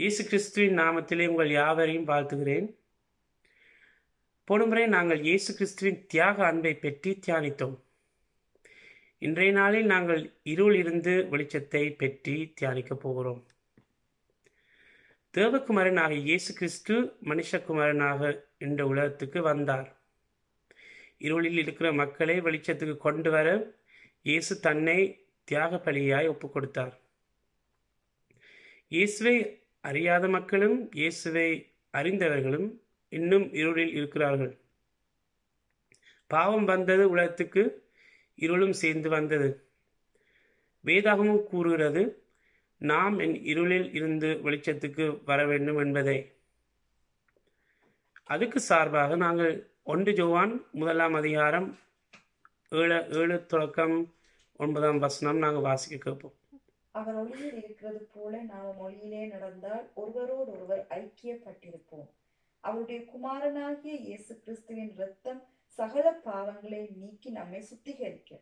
இயேசு 0.00 0.22
கிறிஸ்துவின் 0.24 0.76
நாமத்திலே 0.78 1.24
உங்கள் 1.26 1.50
யாவரையும் 1.50 2.06
வாழ்த்துகிறேன். 2.08 2.66
போன 4.48 4.66
முறை 4.66 4.84
நாங்கள் 4.86 5.20
இயேசு 5.20 5.50
கிறிஸ்துவின் 5.54 5.98
தியாக 6.06 6.44
அன்பை 6.46 6.72
பற்றி 6.74 7.10
தியானித்தோம். 7.26 7.74
இன்றைய 9.18 9.52
நாளில் 9.52 9.88
நாங்கள் 9.94 10.22
இருள் 10.52 10.74
இருந்து 10.74 11.14
வெளிச்சத்தை 11.32 11.82
பற்றி 12.02 12.36
தியானிக்கப் 12.60 13.02
போகிறோம். 13.04 13.42
தேவகுமாரனாக 15.34 16.14
இயேசு 16.28 16.52
கிறிஸ்து 16.54 16.94
மனுஷகுமாரனாக 17.30 18.32
இந்த 18.58 18.86
உலகத்துக்கு 18.86 19.42
வந்தார். 19.42 19.88
இருளில் 21.26 21.60
இருக்கிற 21.64 21.88
மக்களை 21.92 22.40
வெளிச்சத்துக்கு 22.40 22.96
கொண்டு 22.96 23.30
வர 23.30 23.48
இயேசு 24.22 24.54
தன்னை 24.60 25.00
தியாக 25.44 25.76
பலியாய் 25.86 26.32
ஒப்புக் 26.34 26.52
கொடுத்தார் 26.52 26.94
இயேசுவை 28.88 29.38
அறியாத 29.80 30.28
மக்களும் 30.28 30.90
இயேசுவை 30.92 31.72
அறிந்தவர்களும் 31.92 32.68
இன்னும் 33.08 33.52
இருளில் 33.52 33.94
இருக்கிறார்கள். 33.94 34.58
பாவம் 36.26 36.64
வந்தது 36.64 37.10
உலகத்துக்கு 37.10 37.62
இருளும் 38.34 38.72
சேர்ந்து 38.72 39.08
வந்தது. 39.08 39.68
வேதாகமும் 40.84 41.42
கூறுகிறது 41.42 42.02
நாம் 42.78 43.18
என் 43.18 43.44
இருளில் 43.44 43.94
இருந்து 43.94 44.28
வெளிச்சத்துக்கு 44.44 45.24
வர 45.24 45.46
வேண்டும் 45.46 45.78
என்பதை. 45.78 46.32
அதுக்கு 48.24 48.60
சார்பாக 48.60 49.16
நாங்கள் 49.16 49.70
ஒன்று 49.84 50.12
ஜோவான் 50.12 50.70
முதலாம் 50.70 51.14
அதிகாரம் 51.14 51.78
ஏழு 52.68 53.06
ஏழு 53.10 53.46
தொடக்கம் 53.46 54.14
ஒன்பதாம் 54.56 54.98
வசனம் 54.98 55.38
நாங்கள் 55.38 55.62
வாசிக்க 55.62 56.10
கேட்போம். 56.10 56.34
அவர் 56.98 57.16
ஒளியில் 57.22 57.56
இருக்கிறது 57.62 58.02
போல 58.14 58.42
நாம் 58.52 58.80
ஒளியிலே 58.84 59.22
நடந்தால் 59.28 59.86
ஒருவரோடு 59.94 60.50
ஒருவர் 60.52 60.84
ஐக்கியப்பட்டிருப்போம். 61.00 62.08
அவருடைய 62.64 63.00
குமாரனாகிய 63.12 63.94
இயேசு 64.06 64.32
கிறிஸ்துவின் 64.44 64.92
இரத்தம் 64.94 65.42
சகல 65.78 66.06
பாவங்களை 66.24 66.80
நீக்கி 66.96 67.30
நம்மை 67.30 67.60
சுத்திகரிக்க. 67.70 68.32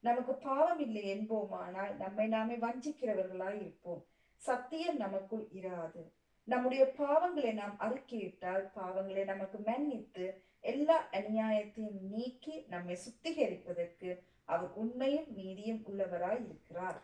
நமக்கு 0.00 0.32
பாவம் 0.34 0.78
இல்லை 0.78 1.04
என்போமானால் 1.12 1.92
நம்மை 1.96 2.26
நாமே 2.26 2.56
வஞ்சிக்கிறவர்களாய் 2.56 3.60
இருப்போம். 3.60 4.02
சத்தியம் 4.42 4.96
நமக்குள் 4.96 5.46
இராது. 5.60 6.02
நம்முடைய 6.48 6.84
பாவங்களை 6.98 7.50
நாம் 7.54 7.76
அறிக்கையிட்டால் 7.80 8.64
பாவங்களை 8.76 9.24
நமக்கு 9.24 9.58
மன்னித்து 9.58 10.24
எல்லா 10.60 10.96
அநியாயத்தையும் 11.12 12.00
நீக்கி 12.10 12.54
நம்மை 12.68 12.94
சுத்திகரிப்பதற்கு 13.04 14.10
அவர் 14.44 14.72
உண்மையும் 14.74 15.28
நீதியும் 15.34 15.82
உள்ளவராய் 15.88 16.44
இருக்கிறார். 16.48 17.00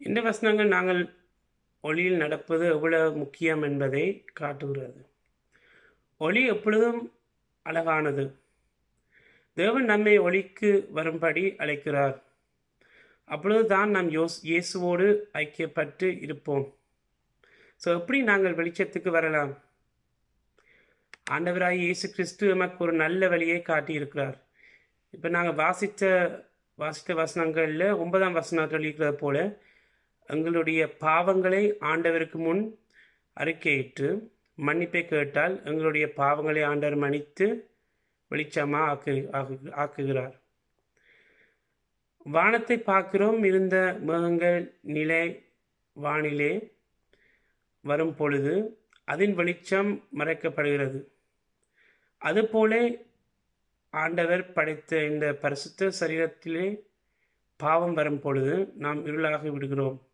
இந்த 0.00 0.18
வசனங்கள் 0.20 0.68
நாங்கள் 0.68 1.00
ஒளியில் 1.80 2.16
நடப்பது 2.16 2.64
எவ்வளவு 2.66 3.08
முக்கியம் 3.16 3.62
என்பதை 3.62 4.04
காட்டுகிறது. 4.32 5.00
ஒளி 6.20 6.42
எப்பொழுதும் 6.46 7.00
அழகானது. 7.66 8.24
தேவன் 9.56 9.84
நம்மை 9.84 10.18
ஒளிக்கு 10.18 10.70
வரும்படி 10.90 11.44
அழைக்கிறார். 11.56 12.16
அப்பொழுதுதான் 13.24 13.90
நாம் 13.90 14.10
யோஸ் 14.18 14.38
இயேசுவோடு 14.50 15.06
ஐக்கியப்பட்டு 15.42 16.06
இருப்போம். 16.22 16.66
ஸோ 17.82 17.88
எப்படி 17.98 18.18
நாங்கள் 18.22 18.58
வெளிச்சத்துக்கு 18.60 19.10
வரலாம்? 19.10 19.52
ஆண்டவராய் 21.30 21.80
இயேசு 21.86 22.06
கிறிஸ்து 22.10 22.44
நமக்கு 22.54 22.78
ஒரு 22.84 22.94
நல்ல 23.04 23.28
வழியை 23.28 23.58
காட்டியிருக்கிறார். 23.62 24.36
இப்போ 25.14 25.28
நாங்கள் 25.28 25.60
வாசித்த 25.64 26.04
வாசித்த 26.78 27.14
வசனங்களில் 27.14 27.88
ஒன்பதாம் 28.02 28.38
வசனம் 28.40 28.72
சொல்லியிருக்கிறது 28.74 29.16
போல 29.24 29.38
எங்களுடைய 30.30 30.94
பாவங்களை 31.00 31.74
ஆண்டவருக்கு 31.80 32.32
முன் 32.32 32.78
அறிக்கையிட்டு 33.40 34.28
மன்னிப்பை 34.56 35.04
கேட்டால் 35.04 35.64
எங்களுடைய 35.64 36.12
பாவங்களை 36.16 36.64
ஆண்டவர் 36.64 36.98
மன்னித்து 36.98 37.70
வெளிச்சமாக 38.30 38.88
ஆக்கு 38.88 39.28
ஆக்கு- 39.32 39.70
ஆக்குகிறார். 39.70 40.38
வானத்தை 42.24 42.78
பார்க்கிறோம் 42.78 43.44
இருந்த 43.44 43.96
மேகங்கள் 44.00 44.74
நிலை 44.80 45.46
வானிலே 46.02 46.72
வரும் 47.80 48.14
பொழுது 48.14 48.78
அதன் 49.04 49.34
வெளிச்சம் 49.34 50.04
மறைக்கப்படுகிறது. 50.18 51.04
அதுபோல 52.18 52.90
ஆண்டவர் 53.90 54.52
படைத்த 54.52 55.04
இந்த 55.04 55.34
பரிசுத்த 55.34 55.90
சரீரத்திலே 56.00 56.80
பாவம் 57.56 57.94
வரும் 57.94 58.20
பொழுது 58.20 58.72
நாம் 58.76 59.06
இருளாகி 59.06 59.48
விடுகிறோம். 59.48 60.09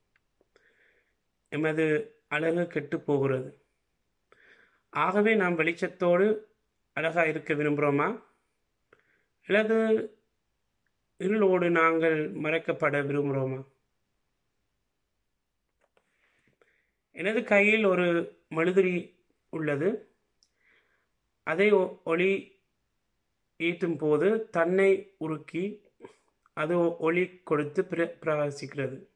எமது 1.57 2.15
அழகு 2.29 2.67
கெட்டு 2.67 3.01
போகிறது. 3.01 3.61
ஆகவே 4.91 5.35
நாம் 5.35 5.59
வெளிச்சத்தோடு 5.59 6.39
அழகாக 6.93 7.29
இருக்க 7.29 7.55
விரும்புகிறோமா? 7.55 8.23
அல்லது 9.47 10.11
இருளோடு 11.17 11.71
நாங்கள் 11.71 12.33
மறைக்கப்பட 12.33 13.03
விரும்புகிறோமா? 13.03 13.65
எனது 17.13 17.45
கையில் 17.45 17.85
ஒரு 17.85 18.39
மெழுதிரி 18.51 19.19
உள்ளது. 19.49 20.11
அதை 21.43 21.71
ஒ- 21.71 22.01
ஒளி 22.05 22.61
ஈட்டும் 23.57 23.97
போது 23.97 24.51
தன்னை 24.51 25.17
உருக்கி 25.21 25.81
அது 26.53 26.97
ஒளி 26.97 27.41
கொடுத்து 27.45 27.83
பிர 27.83 28.17
பிரகாசிக்கிறது. 28.21 29.16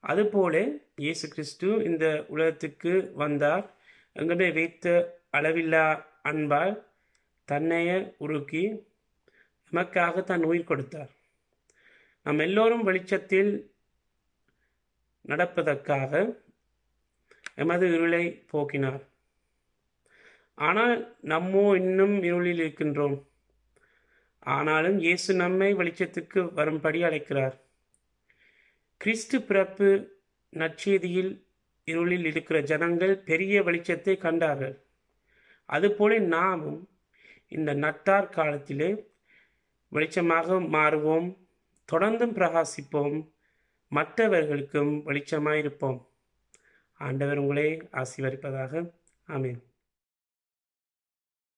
அதுபோல 0.00 0.54
இயேசு 0.94 1.28
கிறிஸ்து 1.28 1.84
இந்த 1.84 2.24
உலகத்துக்கு 2.28 3.12
வந்தார். 3.14 3.64
எங்களை 4.12 4.52
வைத்த 4.52 4.86
அளவில்லா 5.32 6.02
அன்பால் 6.22 6.86
தன்னைய 7.48 7.90
உருக்கி 8.18 8.64
நமக்காக 9.72 10.24
தன் 10.24 10.42
உயிர் 10.42 10.64
கொடுத்தார். 10.64 11.10
நம் 12.22 12.38
எல்லோரும் 12.38 12.82
வெளிச்சத்தில் 12.82 13.72
நடப்பதற்காக 15.28 16.42
எமது 17.54 17.86
இருளை 17.92 18.24
போக்கினார். 18.52 19.02
ஆனால் 20.54 21.16
நம்மோ 21.22 21.64
இன்னும் 21.74 22.22
இருளில் 22.22 22.60
இருக்கின்றோம். 22.64 23.16
ஆனாலும் 24.38 24.98
இயேசு 24.98 25.34
நம்மை 25.34 25.74
வெளிச்சத்துக்கு 25.74 26.52
வரும்படி 26.52 27.02
அழைக்கிறார். 27.02 27.56
கிறிஸ்து 29.00 29.42
பிறப்பு 29.42 30.18
நற்செய்தியில் 30.50 31.44
இருளில் 31.84 32.24
இருக்கிற 32.24 32.60
ஜனங்கள் 32.60 33.18
பெரிய 33.18 33.62
வெளிச்சத்தை 33.62 34.18
கண்டார்கள். 34.18 34.84
அதுபோல 35.64 36.18
நாமும் 36.18 36.88
இந்த 37.48 37.74
நட்டார் 37.74 38.30
காலத்திலே 38.30 39.10
வெளிச்சமாக 39.92 40.58
மாறுவோம் 40.76 41.36
தொடர்ந்தும் 41.92 42.34
பிரகாசிப்போம் 42.38 43.28
மற்றவர்களுக்கும் 43.88 45.06
வெளிச்சமாயிருப்போம். 45.06 46.06
ஆண்டவர் 46.94 47.38
உங்களே 47.38 47.88
ஆசீர்வதிப்பதாக. 47.92 48.90
ஆமென். 49.26 49.67